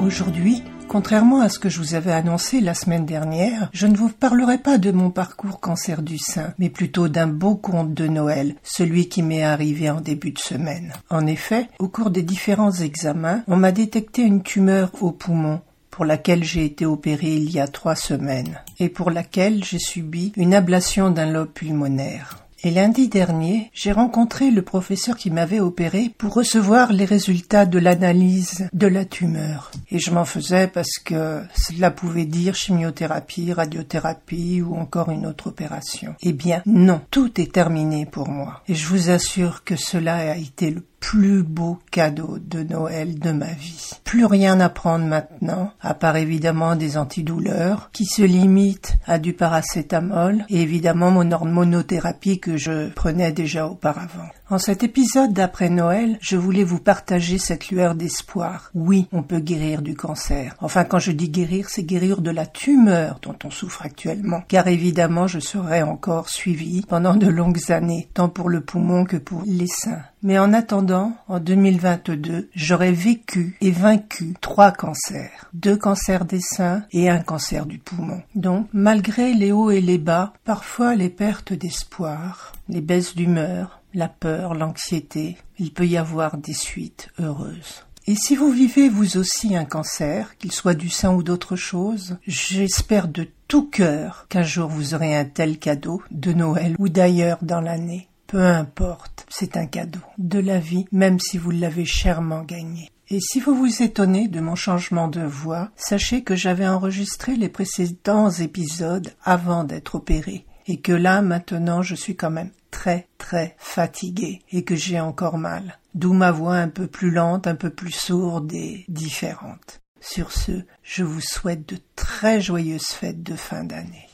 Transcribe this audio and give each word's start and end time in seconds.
Aujourd'hui, 0.00 0.62
Contrairement 0.88 1.42
à 1.42 1.50
ce 1.50 1.58
que 1.58 1.68
je 1.68 1.80
vous 1.80 1.94
avais 1.94 2.12
annoncé 2.12 2.62
la 2.62 2.72
semaine 2.72 3.04
dernière, 3.04 3.68
je 3.74 3.86
ne 3.86 3.96
vous 3.96 4.08
parlerai 4.08 4.56
pas 4.56 4.78
de 4.78 4.90
mon 4.90 5.10
parcours 5.10 5.60
cancer 5.60 6.00
du 6.00 6.16
sein, 6.16 6.54
mais 6.58 6.70
plutôt 6.70 7.08
d'un 7.08 7.26
beau 7.26 7.56
conte 7.56 7.92
de 7.92 8.08
Noël, 8.08 8.54
celui 8.62 9.10
qui 9.10 9.22
m'est 9.22 9.42
arrivé 9.42 9.90
en 9.90 10.00
début 10.00 10.30
de 10.30 10.38
semaine. 10.38 10.94
En 11.10 11.26
effet, 11.26 11.68
au 11.78 11.88
cours 11.88 12.08
des 12.08 12.22
différents 12.22 12.72
examens, 12.72 13.42
on 13.48 13.56
m'a 13.56 13.70
détecté 13.70 14.22
une 14.22 14.42
tumeur 14.42 14.90
au 15.02 15.12
poumon 15.12 15.60
pour 15.90 16.06
laquelle 16.06 16.42
j'ai 16.42 16.64
été 16.64 16.86
opéré 16.86 17.34
il 17.34 17.50
y 17.50 17.60
a 17.60 17.68
trois 17.68 17.96
semaines, 17.96 18.58
et 18.78 18.88
pour 18.88 19.10
laquelle 19.10 19.64
j'ai 19.64 19.78
subi 19.78 20.32
une 20.36 20.54
ablation 20.54 21.10
d'un 21.10 21.30
lobe 21.30 21.50
pulmonaire. 21.52 22.47
Et 22.64 22.70
lundi 22.72 23.08
dernier, 23.08 23.70
j'ai 23.72 23.92
rencontré 23.92 24.50
le 24.50 24.62
professeur 24.62 25.16
qui 25.16 25.30
m'avait 25.30 25.60
opéré 25.60 26.10
pour 26.18 26.34
recevoir 26.34 26.92
les 26.92 27.04
résultats 27.04 27.66
de 27.66 27.78
l'analyse 27.78 28.68
de 28.72 28.86
la 28.88 29.04
tumeur. 29.04 29.70
Et 29.92 30.00
je 30.00 30.10
m'en 30.10 30.24
faisais 30.24 30.66
parce 30.66 30.98
que 31.04 31.42
cela 31.54 31.92
pouvait 31.92 32.24
dire 32.24 32.56
chimiothérapie, 32.56 33.52
radiothérapie 33.52 34.60
ou 34.60 34.74
encore 34.74 35.10
une 35.10 35.26
autre 35.26 35.46
opération. 35.46 36.16
Eh 36.20 36.32
bien, 36.32 36.62
non, 36.66 37.00
tout 37.12 37.40
est 37.40 37.52
terminé 37.52 38.06
pour 38.06 38.28
moi. 38.28 38.62
Et 38.66 38.74
je 38.74 38.88
vous 38.88 39.10
assure 39.10 39.62
que 39.62 39.76
cela 39.76 40.16
a 40.32 40.36
été 40.36 40.70
le 40.70 40.80
plus 41.00 41.42
beau 41.42 41.78
cadeau 41.90 42.38
de 42.38 42.62
Noël 42.62 43.18
de 43.18 43.32
ma 43.32 43.52
vie. 43.52 43.90
Plus 44.04 44.24
rien 44.24 44.60
à 44.60 44.68
prendre 44.68 45.04
maintenant, 45.04 45.72
à 45.80 45.94
part 45.94 46.16
évidemment 46.16 46.76
des 46.76 46.96
antidouleurs, 46.96 47.90
qui 47.92 48.04
se 48.04 48.22
limitent 48.22 48.96
à 49.06 49.18
du 49.18 49.32
paracétamol 49.32 50.44
et 50.48 50.60
évidemment 50.60 51.10
mon 51.10 51.30
hormonothérapie 51.32 52.40
que 52.40 52.56
je 52.56 52.90
prenais 52.90 53.32
déjà 53.32 53.66
auparavant. 53.66 54.28
En 54.50 54.58
cet 54.58 54.82
épisode 54.82 55.34
d'après 55.34 55.68
Noël, 55.68 56.16
je 56.22 56.38
voulais 56.38 56.64
vous 56.64 56.78
partager 56.78 57.36
cette 57.36 57.68
lueur 57.68 57.94
d'espoir. 57.94 58.70
Oui, 58.74 59.06
on 59.12 59.22
peut 59.22 59.40
guérir 59.40 59.82
du 59.82 59.94
cancer. 59.94 60.56
Enfin, 60.60 60.84
quand 60.84 60.98
je 60.98 61.12
dis 61.12 61.28
guérir, 61.28 61.68
c'est 61.68 61.82
guérir 61.82 62.22
de 62.22 62.30
la 62.30 62.46
tumeur 62.46 63.18
dont 63.20 63.36
on 63.44 63.50
souffre 63.50 63.82
actuellement. 63.82 64.40
Car 64.48 64.66
évidemment, 64.68 65.26
je 65.26 65.38
serai 65.38 65.82
encore 65.82 66.30
suivi 66.30 66.80
pendant 66.88 67.14
de 67.14 67.26
longues 67.26 67.70
années, 67.70 68.08
tant 68.14 68.30
pour 68.30 68.48
le 68.48 68.62
poumon 68.62 69.04
que 69.04 69.18
pour 69.18 69.42
les 69.44 69.66
seins. 69.66 70.02
Mais 70.22 70.38
en 70.38 70.52
attendant, 70.52 71.12
en 71.28 71.38
2022, 71.38 72.50
j'aurais 72.54 72.92
vécu 72.92 73.56
et 73.60 73.70
vaincu 73.70 74.34
trois 74.40 74.72
cancers. 74.72 75.48
Deux 75.52 75.76
cancers 75.76 76.24
des 76.24 76.40
seins 76.40 76.84
et 76.92 77.08
un 77.08 77.20
cancer 77.20 77.66
du 77.66 77.78
poumon. 77.78 78.22
Donc, 78.34 78.68
malgré 78.72 79.32
les 79.32 79.52
hauts 79.52 79.70
et 79.70 79.80
les 79.80 79.98
bas, 79.98 80.32
parfois 80.44 80.94
les 80.94 81.10
pertes 81.10 81.52
d'espoir, 81.52 82.52
les 82.68 82.80
baisses 82.80 83.14
d'humeur, 83.14 83.80
la 83.94 84.08
peur, 84.08 84.54
l'anxiété, 84.54 85.36
il 85.58 85.72
peut 85.72 85.86
y 85.86 85.96
avoir 85.96 86.36
des 86.36 86.52
suites 86.52 87.10
heureuses. 87.20 87.84
Et 88.06 88.14
si 88.14 88.36
vous 88.36 88.50
vivez 88.50 88.88
vous 88.88 89.18
aussi 89.18 89.54
un 89.54 89.66
cancer, 89.66 90.36
qu'il 90.38 90.50
soit 90.50 90.74
du 90.74 90.88
sein 90.88 91.12
ou 91.12 91.22
d'autre 91.22 91.56
chose, 91.56 92.16
j'espère 92.26 93.06
de 93.06 93.28
tout 93.48 93.68
cœur 93.68 94.26
qu'un 94.30 94.42
jour 94.42 94.68
vous 94.68 94.94
aurez 94.94 95.14
un 95.14 95.26
tel 95.26 95.58
cadeau, 95.58 96.02
de 96.10 96.32
Noël 96.32 96.74
ou 96.78 96.88
d'ailleurs 96.88 97.38
dans 97.42 97.60
l'année. 97.60 98.08
Peu 98.28 98.44
importe, 98.44 99.24
c'est 99.30 99.56
un 99.56 99.64
cadeau 99.64 100.02
de 100.18 100.38
la 100.38 100.58
vie, 100.58 100.84
même 100.92 101.18
si 101.18 101.38
vous 101.38 101.50
l'avez 101.50 101.86
chèrement 101.86 102.42
gagné. 102.42 102.90
Et 103.08 103.20
si 103.20 103.40
vous 103.40 103.54
vous 103.54 103.82
étonnez 103.82 104.28
de 104.28 104.40
mon 104.40 104.54
changement 104.54 105.08
de 105.08 105.22
voix, 105.22 105.70
sachez 105.76 106.22
que 106.22 106.36
j'avais 106.36 106.68
enregistré 106.68 107.36
les 107.36 107.48
précédents 107.48 108.28
épisodes 108.30 109.14
avant 109.24 109.64
d'être 109.64 109.94
opéré, 109.94 110.44
et 110.66 110.78
que 110.78 110.92
là 110.92 111.22
maintenant 111.22 111.80
je 111.80 111.94
suis 111.94 112.16
quand 112.16 112.30
même 112.30 112.50
très 112.70 113.08
très 113.16 113.56
fatigué 113.56 114.42
et 114.52 114.62
que 114.62 114.76
j'ai 114.76 115.00
encore 115.00 115.38
mal. 115.38 115.78
D'où 115.94 116.12
ma 116.12 116.30
voix 116.30 116.56
un 116.56 116.68
peu 116.68 116.86
plus 116.86 117.10
lente, 117.10 117.46
un 117.46 117.54
peu 117.54 117.70
plus 117.70 117.92
sourde 117.92 118.52
et 118.52 118.84
différente. 118.88 119.80
Sur 120.02 120.32
ce, 120.32 120.52
je 120.82 121.02
vous 121.02 121.22
souhaite 121.22 121.66
de 121.66 121.78
très 121.96 122.42
joyeuses 122.42 122.88
fêtes 122.88 123.22
de 123.22 123.36
fin 123.36 123.64
d'année. 123.64 124.06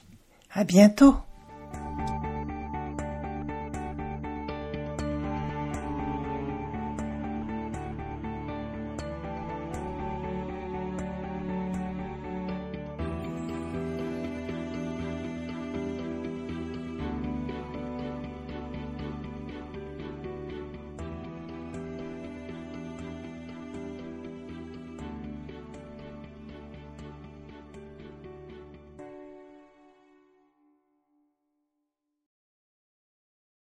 À 0.53 0.63
bientôt! 0.63 1.17